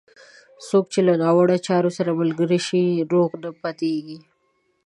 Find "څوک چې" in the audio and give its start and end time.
0.67-0.99